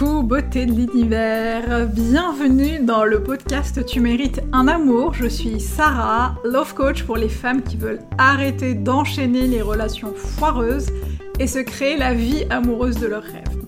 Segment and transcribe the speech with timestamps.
[0.00, 5.12] Coucou beauté de l'univers, bienvenue dans le podcast Tu mérites un amour.
[5.12, 10.86] Je suis Sarah, love coach pour les femmes qui veulent arrêter d'enchaîner les relations foireuses
[11.38, 13.60] et se créer la vie amoureuse de leurs rêves.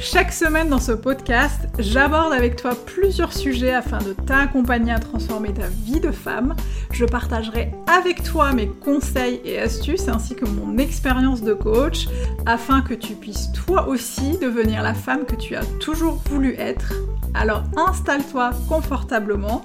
[0.00, 5.52] Chaque semaine dans ce podcast, j'aborde avec toi plusieurs sujets afin de t'accompagner à transformer
[5.52, 6.54] ta vie de femme.
[6.92, 12.06] Je partagerai avec toi mes conseils et astuces ainsi que mon expérience de coach
[12.46, 16.94] afin que tu puisses toi aussi devenir la femme que tu as toujours voulu être.
[17.34, 19.62] Alors installe-toi confortablement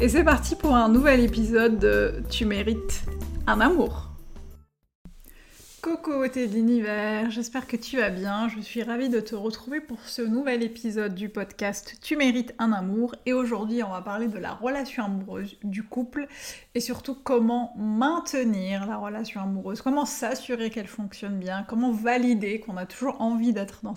[0.00, 3.04] et c'est parti pour un nouvel épisode de Tu mérites
[3.46, 4.13] un amour.
[5.84, 8.48] Coucou beauté de l'univers, j'espère que tu vas bien.
[8.48, 12.72] Je suis ravie de te retrouver pour ce nouvel épisode du podcast Tu mérites un
[12.72, 13.14] amour.
[13.26, 16.26] Et aujourd'hui, on va parler de la relation amoureuse, du couple
[16.74, 22.78] et surtout comment maintenir la relation amoureuse, comment s'assurer qu'elle fonctionne bien, comment valider qu'on
[22.78, 23.94] a toujours envie d'être dans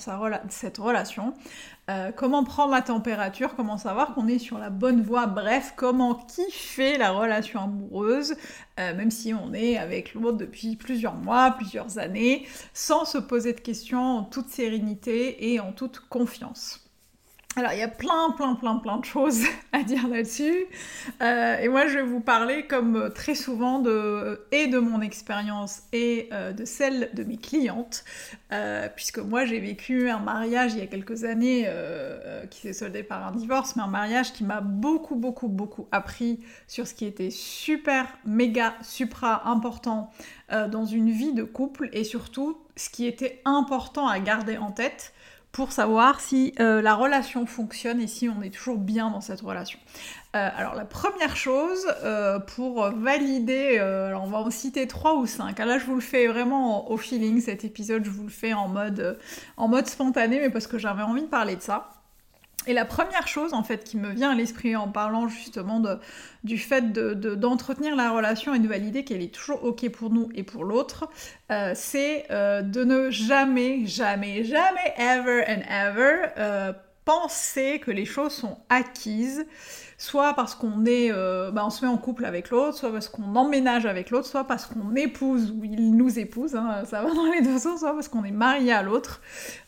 [0.49, 1.35] cette relation,
[1.89, 6.15] euh, comment prendre la température, comment savoir qu'on est sur la bonne voie, bref, comment
[6.15, 8.35] kiffer la relation amoureuse,
[8.79, 13.53] euh, même si on est avec l'autre depuis plusieurs mois, plusieurs années, sans se poser
[13.53, 16.86] de questions en toute sérénité et en toute confiance.
[17.57, 19.41] Alors, il y a plein, plein, plein, plein de choses
[19.73, 20.67] à dire là-dessus.
[21.23, 25.81] Euh, et moi, je vais vous parler, comme très souvent, de, et de mon expérience
[25.91, 28.05] et euh, de celle de mes clientes.
[28.51, 31.67] Euh, puisque moi, j'ai vécu un mariage il y a quelques années
[32.51, 36.39] qui s'est soldé par un divorce, mais un mariage qui m'a beaucoup, beaucoup, beaucoup appris
[36.67, 40.11] sur ce qui était super, méga, supra important
[40.51, 45.13] dans une vie de couple et surtout ce qui était important à garder en tête
[45.57, 49.41] pour savoir si euh, la relation fonctionne et si on est toujours bien dans cette
[49.41, 49.79] relation.
[50.35, 55.25] Euh, alors la première chose, euh, pour valider, alors on va en citer trois ou
[55.25, 55.57] cinq.
[55.57, 58.67] là je vous le fais vraiment au feeling, cet épisode je vous le fais en
[58.67, 59.17] mode,
[59.57, 61.89] en mode spontané, mais parce que j'avais envie de parler de ça.
[62.67, 65.81] Et la première chose en fait qui me vient à l'esprit en parlant justement
[66.43, 70.29] du fait d'entretenir de, la relation et de valider qu'elle est toujours ok pour nous
[70.35, 71.09] et pour l'autre,
[71.49, 76.73] euh, c'est euh, de ne jamais, jamais, jamais, ever and ever euh,
[77.07, 79.45] penser que les choses sont acquises
[79.97, 83.07] soit parce qu'on est, euh, bah, on se met en couple avec l'autre, soit parce
[83.07, 87.11] qu'on emménage avec l'autre, soit parce qu'on épouse ou il nous épouse, hein, ça va
[87.13, 89.21] dans les deux sens, soit parce qu'on est marié à l'autre.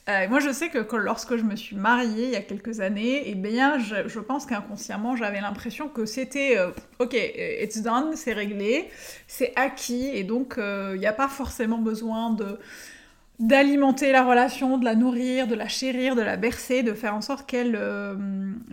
[0.10, 3.24] Euh, moi, je sais que, lorsque je me suis mariée il y a quelques années,
[3.26, 6.70] eh bien, je, pense qu'inconsciemment, j'avais l'impression que c'était euh,
[7.00, 8.90] ok, it's done, c'est réglé,
[9.28, 12.60] c'est acquis, et donc il n'y a pas forcément besoin de
[13.40, 17.22] d'alimenter la relation, de la nourrir, de la chérir, de la bercer, de faire en
[17.22, 18.16] sorte qu'elle euh,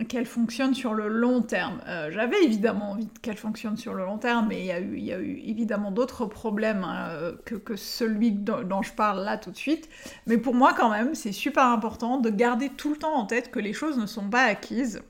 [0.09, 1.79] qu'elle fonctionne sur le long terme.
[1.87, 4.99] Euh, j'avais évidemment envie qu'elle fonctionne sur le long terme, mais il y a eu,
[4.99, 9.37] y a eu évidemment d'autres problèmes hein, que, que, celui dont, dont, je parle là
[9.37, 9.87] tout de suite.
[10.25, 13.51] Mais pour moi quand même, c'est super important de garder tout le temps en tête
[13.51, 15.01] que les choses ne sont pas acquises.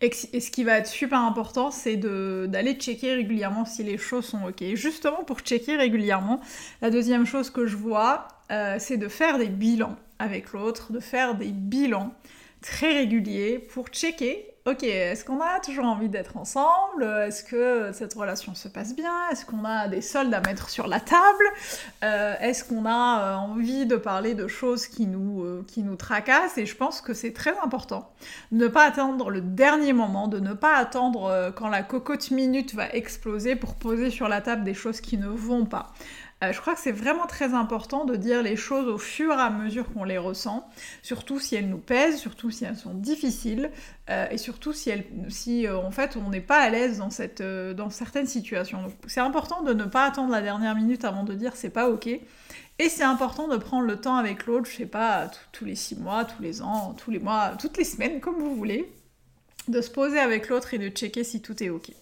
[0.00, 4.44] Et, ce qui va être super important, c'est d'aller checker régulièrement si les choses sont
[4.46, 4.62] ok.
[4.74, 6.40] Justement, pour checker régulièrement,
[6.82, 11.00] la deuxième chose que je vois, euh, c'est de faire des bilans avec l'autre, de
[11.00, 12.12] faire des bilans
[12.60, 17.04] très réguliers pour checker ok, est-ce qu'on a toujours envie d'être ensemble?
[17.04, 19.12] Est-ce que cette relation se passe bien?
[19.30, 21.44] Est-ce qu'on a des soldes à mettre sur la table?
[22.02, 26.56] Euh, Est-ce qu'on a euh, envie de parler de choses qui nous, qui nous tracassent?
[26.56, 28.10] Et je pense que c'est très important
[28.52, 32.88] ne pas attendre le dernier moment, de ne pas attendre quand la cocotte minute va
[32.88, 35.92] exploser pour poser sur la table des choses qui ne vont pas.
[36.44, 39.40] Euh, je crois que c'est vraiment très important de dire les choses au fur et
[39.40, 40.68] à mesure qu'on les ressent,
[41.02, 43.70] surtout si elles nous pèsent, surtout si elles sont difficiles,
[44.10, 44.90] euh, et surtout si,
[45.28, 48.82] si euh, en fait on n'est pas à l'aise dans, dans certaines situations.
[48.82, 51.88] Donc c'est important de ne pas attendre la dernière minute avant de dire c'est pas
[51.88, 52.08] ok.
[52.80, 55.96] Et c'est important de prendre le temps avec l'autre, je sais pas, tous les six
[55.96, 58.92] mois, tous les ans, tous les mois, toutes les semaines, comme vous voulez,
[59.68, 61.92] de se poser avec l'autre et de checker si tout est ok.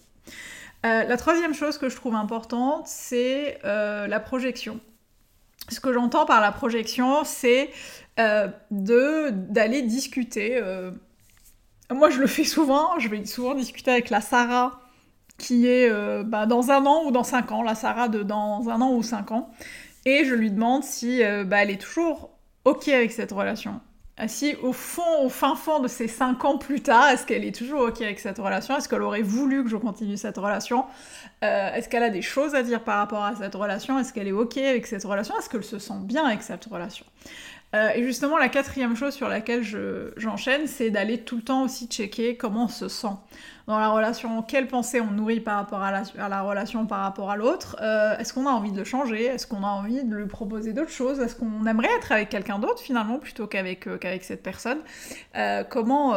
[0.85, 4.79] Euh, la troisième chose que je trouve importante, c'est euh, la projection.
[5.69, 7.69] Ce que j'entends par la projection, c'est
[8.19, 10.61] euh, d'aller discuter.
[11.89, 12.99] moi, je le fais souvent.
[12.99, 14.79] Je vais souvent discuter avec la Sarah
[15.37, 15.89] qui est
[16.23, 19.03] bah, dans un an ou dans cinq ans, la Sarah de dans un an ou
[19.03, 19.49] cinq ans,
[20.05, 22.29] et je lui demande si bah, elle est toujours
[22.65, 23.81] ok avec cette relation
[24.27, 27.55] si au fond, au fin fond de ces 5 ans plus tard, est-ce qu'elle est
[27.55, 28.77] toujours ok avec cette relation?
[28.77, 30.85] Est-ce qu'elle aurait voulu que je continue cette relation?
[31.43, 33.97] Euh, Est-ce qu'elle a des choses à dire par rapport à cette relation?
[33.99, 35.35] Est-ce qu'elle est ok avec cette relation?
[35.37, 37.05] Est-ce qu'elle se sent bien avec cette relation?
[37.73, 39.63] Euh, et justement, la quatrième chose sur laquelle
[40.17, 43.15] j'enchaîne, c'est d'aller tout le temps aussi checker comment on se sent
[43.65, 47.37] dans la relation, quelles pensées on nourrit par rapport à la, relation par rapport à
[47.37, 47.77] l'autre.
[47.81, 49.23] Euh, est-ce qu'on a envie de le changer?
[49.25, 51.19] Est-ce qu'on a envie de lui proposer d'autres choses?
[51.19, 54.79] Est-ce qu'on aimerait être avec quelqu'un d'autre finalement plutôt qu'avec qu'avec cette personne?
[55.69, 56.13] Comment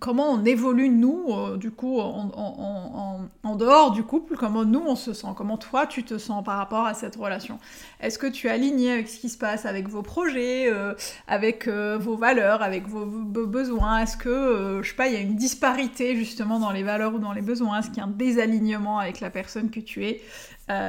[0.00, 5.12] comment on évolue nous, euh, du coup, en, dehors du couple, comment nous on se
[5.12, 7.58] sent, comment toi tu te sens par rapport à cette relation.
[8.00, 10.94] Est-ce que tu es aligné avec ce qui se passe, avec vos projets, euh,
[11.28, 13.04] avec euh, vos valeurs, avec vos,
[13.46, 13.98] besoins?
[14.00, 17.18] Est-ce que, je sais pas, il y a une disparité justement dans les valeurs ou
[17.18, 17.80] dans les besoins?
[17.80, 20.22] Est-ce qu'il y a un désalignement avec la personne que tu es?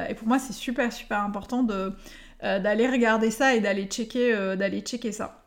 [0.08, 5.12] Et pour moi, c'est super, super important d'aller regarder ça et d'aller checker, d'aller checker
[5.12, 5.43] ça.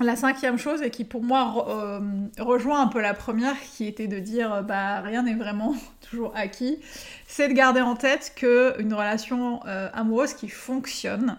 [0.00, 2.00] La cinquième chose, et qui pour moi euh,
[2.38, 5.74] rejoint un peu la première, qui était de dire euh, bah rien n'est vraiment
[6.08, 6.78] toujours acquis,
[7.26, 11.36] c'est de garder en tête qu'une relation euh, amoureuse qui fonctionne,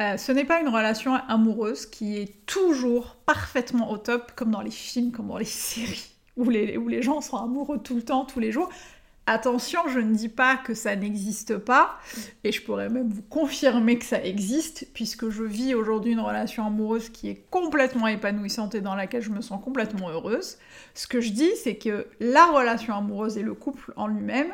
[0.00, 4.72] ce n'est pas une relation amoureuse qui est toujours parfaitement au top, comme dans les
[4.72, 8.40] films, comme dans les séries, où où les gens sont amoureux tout le temps, tous
[8.40, 8.68] les jours.
[9.26, 11.98] Attention, je ne dis pas que ça n'existe pas,
[12.42, 16.66] et je pourrais même vous confirmer que ça existe, puisque je vis aujourd'hui une relation
[16.66, 20.58] amoureuse qui est complètement épanouissante et dans laquelle je me sens complètement heureuse.
[20.94, 24.52] Ce que je dis, c'est que la relation amoureuse et le couple en lui-même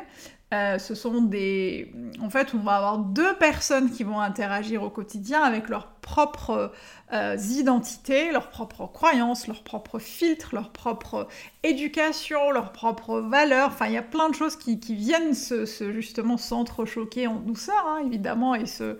[0.51, 1.93] euh, ce sont des...
[2.21, 6.71] En fait, on va avoir deux personnes qui vont interagir au quotidien avec leurs propres
[7.13, 11.27] euh, identités, leurs propres croyances, leurs propres filtres, leur propre
[11.61, 13.67] éducation, leurs propres valeurs.
[13.67, 18.01] Enfin, il y a plein de choses qui, viennent se, justement s'entrechoquer en douceur, hein,
[18.05, 18.97] évidemment, et, se,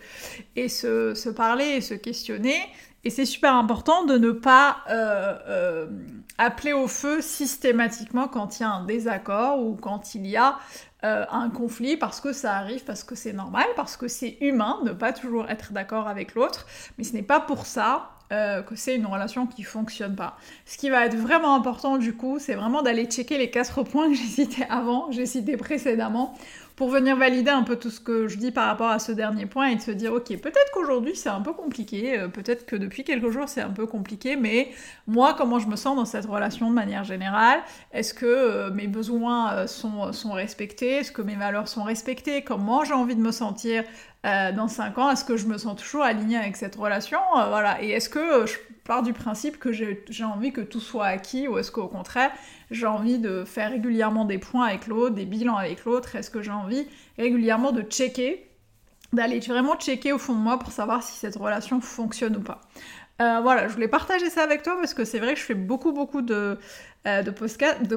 [0.55, 2.59] et se, se parler et se questionner.
[3.05, 5.87] Et c'est super important de ne pas euh,
[6.37, 10.59] appeler au feu systématiquement quand il y a un désaccord ou quand il y a
[11.05, 14.79] euh, un conflit parce que ça arrive, parce que c'est normal, parce que c'est humain
[14.85, 16.67] de pas toujours être d'accord avec l'autre,
[16.97, 20.37] mais ce n'est pas pour ça euh, que c'est une relation qui fonctionne pas.
[20.65, 24.09] Ce qui va être vraiment important du coup, c'est vraiment d'aller checker les quatre points
[24.09, 26.37] que j'ai cités avant, j'ai cité précédemment,
[26.79, 29.45] pour venir valider un peu tout ce que je dis par rapport à ce dernier
[29.45, 32.77] point et de se dire ok peut-être qu'aujourd'hui c'est un peu compliqué, euh, peut-être que
[32.77, 34.71] depuis quelques jours c'est un peu compliqué, mais
[35.05, 37.59] moi comment je me sens dans cette relation de manière générale?
[37.91, 40.99] Est-ce que euh, mes besoins euh, sont, respectés?
[40.99, 42.43] Est-ce que mes valeurs sont respectées?
[42.43, 43.83] Comment j'ai envie de me sentir
[44.23, 45.11] dans 5 ans?
[45.11, 47.19] Est-ce que je me sens toujours alignée avec cette relation?
[47.33, 47.81] Voilà.
[47.81, 48.55] Et est-ce que je
[48.89, 52.31] pars du principe que j'ai envie que tout soit acquis ou est-ce qu'au contraire
[52.71, 56.41] j'ai envie de faire régulièrement des points avec l'autre, des bilans avec l'autre Est-ce que
[56.41, 58.49] j'ai envie régulièrement de checker,
[59.13, 62.61] d'aller vraiment checker au fond de moi pour savoir si cette relation fonctionne ou pas
[63.21, 65.53] euh, voilà, je voulais partager ça avec toi parce que c'est vrai que je fais
[65.53, 66.57] beaucoup beaucoup de,
[67.05, 67.23] euh,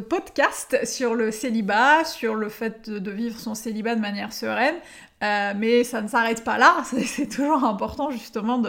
[0.08, 4.74] podcasts sur le célibat, sur le fait de, vivre son célibat de manière sereine,
[5.22, 8.60] euh, mais ça ne s'arrête pas là, c'est toujours important justement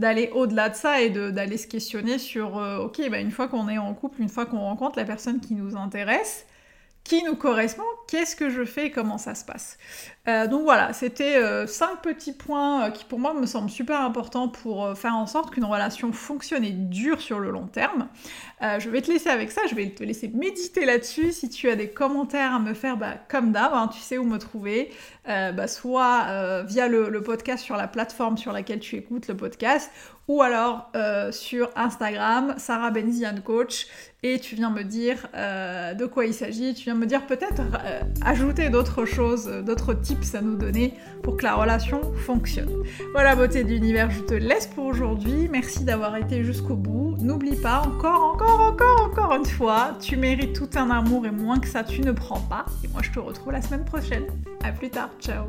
[0.00, 3.78] d'aller au-delà de ça et d'aller se questionner sur, ok, bah, une fois qu'on est
[3.78, 6.44] en couple, une fois qu'on rencontre la personne qui nous intéresse,
[7.04, 9.78] qui nous correspond, qu'est-ce que je fais et comment ça se passe.
[10.28, 14.00] Euh, donc voilà, c'était euh, cinq petits points euh, qui pour moi me semblent super
[14.02, 18.08] importants pour faire en sorte qu'une relation fonctionne et dure sur le long terme.
[18.60, 21.32] je vais te laisser avec ça, je vais te laisser méditer là-dessus.
[21.32, 24.24] Si tu as des commentaires à me faire, bah, comme d'hab, hein, tu sais où
[24.24, 24.90] me trouver,
[25.26, 29.90] bah, soit via le, podcast sur la plateforme sur laquelle tu écoutes le podcast,
[30.30, 30.92] ou alors
[31.32, 33.88] sur Instagram, Sarah Benzian Coach,
[34.22, 37.62] et tu viens me dire de quoi il s'agit, tu viens me dire peut-être
[38.24, 40.94] ajouter d'autres choses, d'autres tips à nous donner
[41.24, 42.70] pour que la relation fonctionne.
[43.12, 45.48] Voilà, beauté d'univers, je te laisse pour aujourd'hui.
[45.50, 47.16] Merci d'avoir été jusqu'au bout.
[47.20, 51.58] N'oublie pas, encore, encore, encore, encore une fois, tu mérites tout un amour et moins
[51.58, 52.66] que ça, tu ne prends pas.
[52.84, 54.26] Et moi, je te retrouve la semaine prochaine.
[54.62, 55.46] À plus tard, ciao